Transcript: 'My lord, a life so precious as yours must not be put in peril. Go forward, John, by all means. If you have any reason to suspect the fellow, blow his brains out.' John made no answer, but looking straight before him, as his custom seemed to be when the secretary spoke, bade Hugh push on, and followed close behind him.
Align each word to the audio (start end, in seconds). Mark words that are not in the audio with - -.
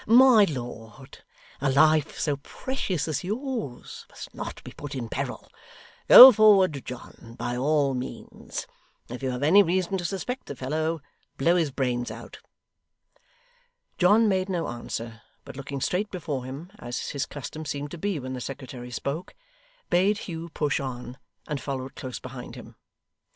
'My 0.07 0.45
lord, 0.45 1.19
a 1.59 1.69
life 1.71 2.17
so 2.17 2.37
precious 2.37 3.07
as 3.07 3.23
yours 3.23 4.07
must 4.09 4.33
not 4.33 4.63
be 4.63 4.71
put 4.71 4.95
in 4.95 5.09
peril. 5.09 5.47
Go 6.07 6.31
forward, 6.31 6.83
John, 6.83 7.35
by 7.37 7.55
all 7.55 7.93
means. 7.93 8.65
If 9.09 9.21
you 9.21 9.29
have 9.29 9.43
any 9.43 9.61
reason 9.61 9.99
to 9.99 10.05
suspect 10.05 10.47
the 10.47 10.55
fellow, 10.55 11.01
blow 11.37 11.55
his 11.55 11.69
brains 11.69 12.09
out.' 12.09 12.39
John 13.99 14.27
made 14.27 14.49
no 14.49 14.69
answer, 14.69 15.21
but 15.45 15.55
looking 15.55 15.81
straight 15.81 16.09
before 16.09 16.45
him, 16.45 16.71
as 16.79 17.09
his 17.11 17.27
custom 17.27 17.63
seemed 17.63 17.91
to 17.91 17.99
be 17.99 18.19
when 18.19 18.33
the 18.33 18.41
secretary 18.41 18.89
spoke, 18.89 19.35
bade 19.91 20.17
Hugh 20.25 20.49
push 20.55 20.79
on, 20.79 21.15
and 21.47 21.61
followed 21.61 21.93
close 21.93 22.17
behind 22.17 22.55
him. 22.55 22.75